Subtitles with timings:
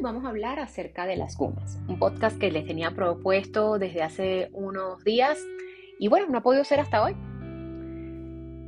[0.00, 4.48] Vamos a hablar acerca de las gunas, un podcast que les tenía propuesto desde hace
[4.52, 5.38] unos días
[5.98, 7.16] y bueno, no ha podido ser hasta hoy.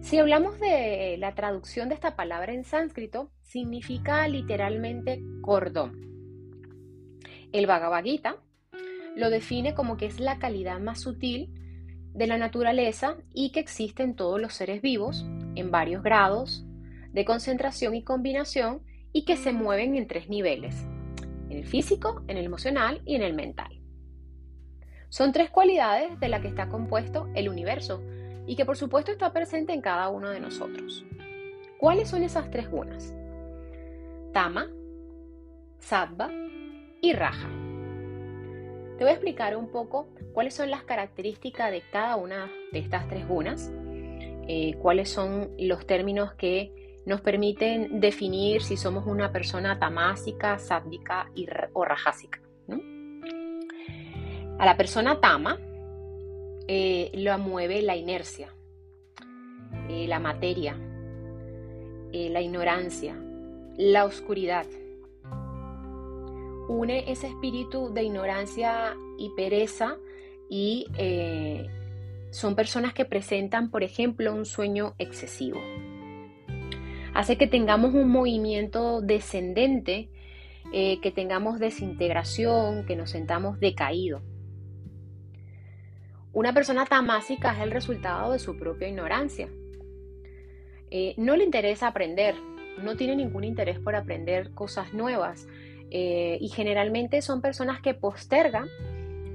[0.03, 6.01] Si hablamos de la traducción de esta palabra en sánscrito, significa literalmente cordón.
[7.53, 8.37] El Bhagavad Gita
[9.15, 11.55] lo define como que es la calidad más sutil
[12.13, 15.25] de la naturaleza y que existe en todos los seres vivos
[15.55, 16.65] en varios grados
[17.13, 20.87] de concentración y combinación y que se mueven en tres niveles,
[21.51, 23.81] en el físico, en el emocional y en el mental.
[25.09, 28.03] Son tres cualidades de las que está compuesto el universo
[28.47, 31.05] y que por supuesto está presente en cada uno de nosotros.
[31.79, 33.15] ¿Cuáles son esas tres gunas?
[34.33, 34.71] Tama,
[35.79, 36.31] Sattva
[37.01, 37.49] y Raja.
[38.97, 43.09] Te voy a explicar un poco cuáles son las características de cada una de estas
[43.09, 43.73] tres gunas,
[44.47, 51.31] eh, cuáles son los términos que nos permiten definir si somos una persona tamásica, sádvica
[51.73, 52.41] o rajásica.
[54.59, 55.59] A la persona tama
[56.69, 58.55] eh, lo mueve la inercia,
[59.89, 60.77] eh, la materia,
[62.13, 63.17] eh, la ignorancia,
[63.77, 64.67] la oscuridad.
[66.69, 69.97] Une ese espíritu de ignorancia y pereza
[70.49, 70.87] y
[72.31, 75.61] son personas que presentan, por ejemplo, un sueño excesivo
[77.21, 80.09] hace que tengamos un movimiento descendente,
[80.73, 84.23] eh, que tengamos desintegración, que nos sentamos decaídos.
[86.33, 89.49] Una persona tamásica es el resultado de su propia ignorancia.
[90.91, 92.37] Eh, no le interesa aprender,
[92.83, 95.47] no tiene ningún interés por aprender cosas nuevas
[95.91, 98.69] eh, y generalmente son personas que postergan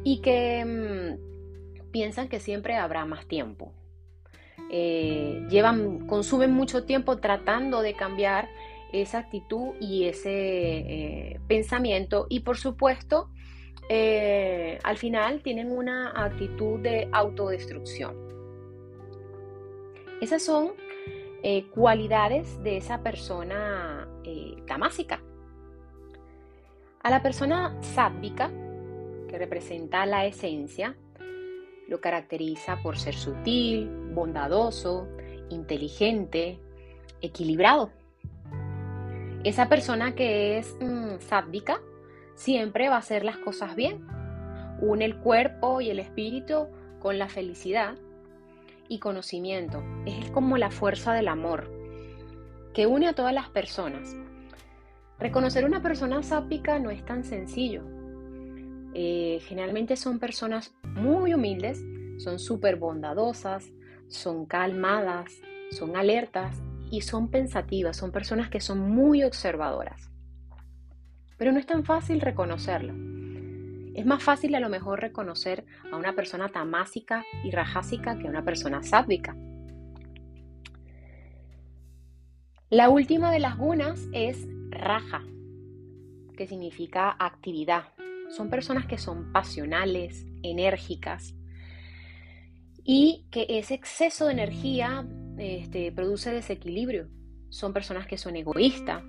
[0.03, 3.73] y que mm, piensan que siempre habrá más tiempo.
[4.69, 8.49] Eh, llevan, consumen mucho tiempo tratando de cambiar
[8.91, 13.29] esa actitud y ese eh, pensamiento y por supuesto
[13.89, 18.15] eh, al final tienen una actitud de autodestrucción.
[20.21, 20.73] Esas son
[21.75, 24.09] cualidades de esa persona
[24.65, 25.21] tamásica.
[27.03, 28.49] A la persona sádvica,
[29.29, 30.97] que representa la esencia,
[31.87, 35.07] lo caracteriza por ser sutil, bondadoso,
[35.49, 36.59] inteligente,
[37.21, 37.91] equilibrado.
[39.43, 41.17] Esa persona que es mmm,
[42.35, 44.05] siempre va a hacer las cosas bien.
[44.81, 46.67] Une el cuerpo y el espíritu
[46.99, 47.95] con la felicidad
[48.89, 49.83] y conocimiento.
[50.05, 51.71] Es como la fuerza del amor
[52.73, 54.15] que une a todas las personas.
[55.17, 57.83] Reconocer una persona sápica no es tan sencillo.
[59.39, 61.83] Generalmente son personas muy humildes,
[62.17, 63.71] son súper bondadosas,
[64.07, 65.31] son calmadas,
[65.71, 70.09] son alertas y son pensativas, son personas que son muy observadoras.
[71.37, 72.93] Pero no es tan fácil reconocerlo.
[73.95, 78.29] Es más fácil a lo mejor reconocer a una persona tamásica y rajásica que a
[78.29, 79.35] una persona sádvica.
[82.69, 85.23] La última de las gunas es raja,
[86.35, 87.94] que significa actividad,
[88.35, 91.35] son personas que son pasionales, enérgicas
[92.83, 95.07] y que ese exceso de energía
[95.37, 97.07] este, produce desequilibrio.
[97.49, 99.03] Son personas que son egoístas,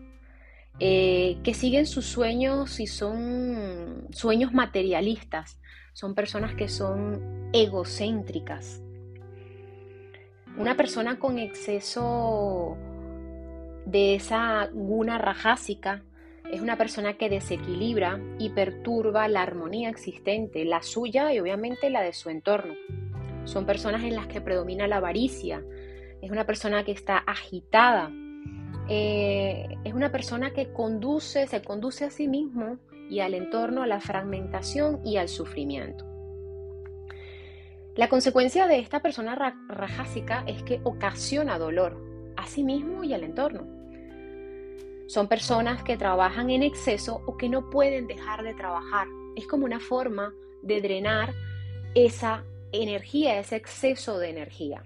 [0.79, 5.61] eh, que siguen sus sueños y son sueños materialistas.
[5.93, 8.81] Son personas que son egocéntricas.
[10.57, 12.77] Una persona con exceso
[13.87, 16.03] de esa guna rajásica
[16.53, 22.03] es una persona que desequilibra y perturba la armonía existente, la suya y obviamente la
[22.03, 22.75] de su entorno.
[23.45, 25.63] Son personas en las que predomina la avaricia,
[26.23, 28.11] es una persona que está agitada,
[28.89, 32.79] eh, es una persona que conduce, se conduce a sí mismo
[33.11, 36.05] y al entorno a la fragmentación y al sufrimiento.
[37.97, 42.03] La consecuencia de esta persona rajásica es que ocasiona dolor
[42.37, 43.76] a sí mismo y al entorno.
[45.07, 49.07] Son personas que trabajan en exceso o que no pueden dejar de trabajar.
[49.37, 51.33] Es como una forma de drenar
[51.95, 54.83] esa energía, ese exceso de energía.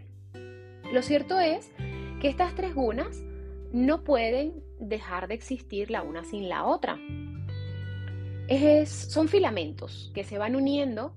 [0.93, 1.73] Lo cierto es
[2.21, 3.23] que estas tres gunas
[3.73, 6.99] no pueden dejar de existir la una sin la otra.
[8.85, 11.15] son filamentos que se van uniendo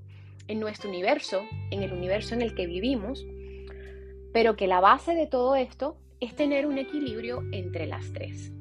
[0.47, 1.41] en nuestro universo,
[1.71, 3.25] en el universo en el que vivimos,
[4.31, 8.53] pero que la base de todo esto es tener un equilibrio entre las tres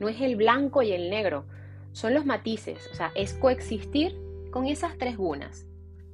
[0.00, 1.44] no es el blanco y el negro,
[1.92, 4.16] son los matices, o sea, es coexistir
[4.50, 5.66] con esas tres gunas,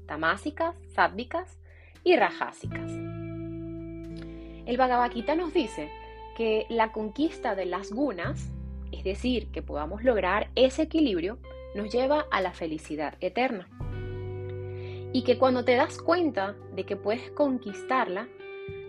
[0.07, 1.59] tamásicas, sádvicas
[2.05, 2.91] y rajásicas.
[4.67, 5.89] El Bhagavad Gita nos dice
[6.37, 8.51] que la conquista de las gunas
[8.93, 11.39] es decir, que podamos lograr ese equilibrio,
[11.75, 13.69] nos lleva a la felicidad eterna.
[15.13, 18.29] Y que cuando te das cuenta de que puedes conquistarla,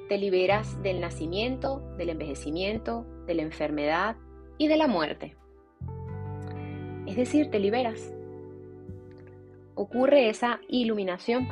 [0.10, 4.16] te liberas del nacimiento, del envejecimiento, de la enfermedad
[4.58, 5.36] y de la muerte.
[7.06, 8.14] Es decir, te liberas.
[9.76, 11.48] Ocurre esa iluminación.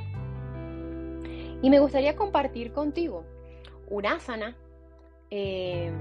[1.62, 3.24] Y me gustaría compartir contigo
[3.90, 4.56] una asana,
[5.30, 5.92] eh,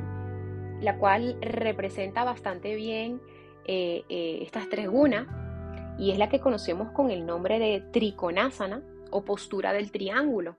[0.80, 3.20] la cual representa bastante bien
[3.66, 5.26] eh, eh, estas tres gunas,
[5.98, 10.56] y es la que conocemos con el nombre de Trikonasana o postura del triángulo.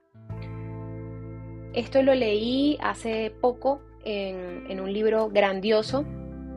[1.74, 6.06] Esto lo leí hace poco en, un libro grandioso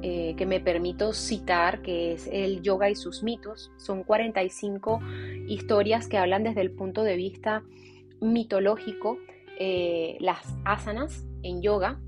[0.01, 3.71] eh, que me permito citar, que es el Yoga y sus mitos.
[3.77, 5.01] Son 45
[5.47, 7.63] historias que hablan desde el punto de vista
[8.21, 9.17] mitológico,
[9.59, 11.99] eh, las asanas en yoga.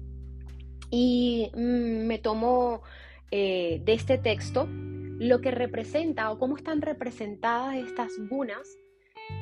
[0.90, 2.82] Y mm, me tomo
[3.30, 8.78] eh, de este texto lo que representa o cómo están representadas estas gunas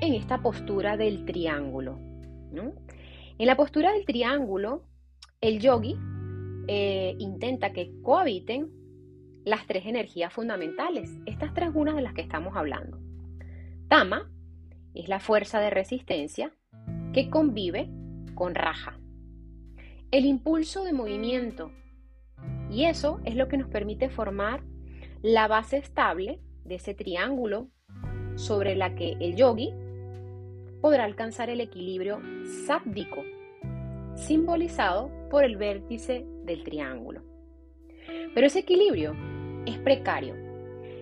[0.01, 1.99] en esta postura del triángulo.
[2.51, 4.83] En la postura del triángulo,
[5.39, 5.95] el yogi
[6.67, 8.69] eh, intenta que cohabiten
[9.45, 12.99] las tres energías fundamentales, estas tres gunas de las que estamos hablando.
[13.87, 14.31] Tama
[14.93, 16.53] es la fuerza de resistencia
[17.13, 17.89] que convive
[18.35, 18.99] con Raja,
[20.11, 21.71] el impulso de movimiento,
[22.69, 24.63] y eso es lo que nos permite formar
[25.21, 27.69] la base estable de ese triángulo
[28.35, 29.73] sobre la que el yogi
[30.81, 32.21] podrá alcanzar el equilibrio
[32.65, 33.23] sápdico,
[34.19, 37.21] simbolizado por el vértice del triángulo.
[38.33, 39.15] Pero ese equilibrio
[39.65, 40.35] es precario.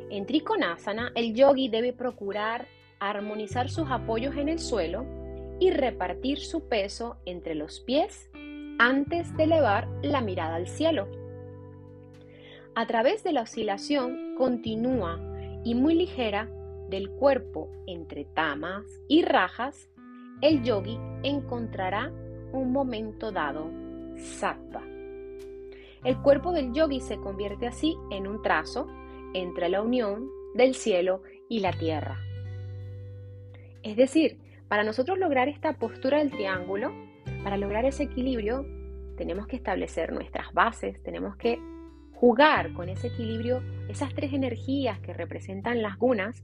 [0.09, 2.67] En Trikonasana, el yogi debe procurar
[2.99, 5.05] armonizar sus apoyos en el suelo
[5.59, 8.29] y repartir su peso entre los pies
[8.79, 11.07] antes de elevar la mirada al cielo.
[12.75, 15.19] A través de la oscilación continua
[15.63, 16.49] y muy ligera
[16.89, 19.89] del cuerpo entre tamas y rajas,
[20.41, 22.13] el yogi encontrará
[22.51, 23.69] un momento dado
[24.15, 24.83] sattva.
[26.03, 28.87] El cuerpo del yogi se convierte así en un trazo
[29.33, 32.17] entre la unión del cielo y la tierra.
[33.83, 36.91] Es decir, para nosotros lograr esta postura del triángulo,
[37.43, 38.65] para lograr ese equilibrio,
[39.17, 41.59] tenemos que establecer nuestras bases, tenemos que
[42.13, 46.43] jugar con ese equilibrio, esas tres energías que representan las gunas,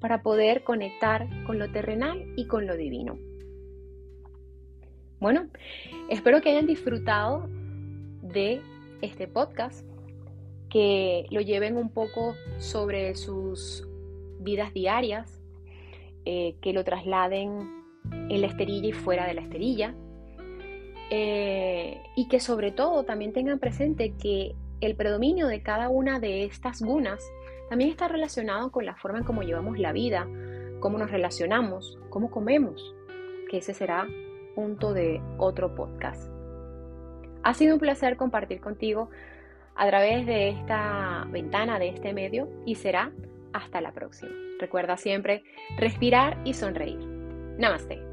[0.00, 3.18] para poder conectar con lo terrenal y con lo divino.
[5.26, 5.48] Bueno,
[6.08, 7.48] espero que hayan disfrutado
[8.22, 8.60] de
[9.02, 9.84] este podcast,
[10.70, 13.84] que lo lleven un poco sobre sus
[14.38, 15.42] vidas diarias,
[16.26, 17.58] eh, que lo trasladen
[18.12, 19.96] en la esterilla y fuera de la esterilla,
[21.10, 26.44] eh, y que sobre todo también tengan presente que el predominio de cada una de
[26.44, 27.20] estas gunas
[27.68, 30.28] también está relacionado con la forma en cómo llevamos la vida,
[30.78, 32.94] cómo nos relacionamos, cómo comemos,
[33.50, 34.06] que ese será
[34.56, 36.28] punto de otro podcast.
[37.44, 39.10] Ha sido un placer compartir contigo
[39.76, 43.12] a través de esta ventana, de este medio, y será
[43.52, 44.32] hasta la próxima.
[44.58, 45.44] Recuerda siempre
[45.76, 46.98] respirar y sonreír.
[47.58, 48.05] Namaste.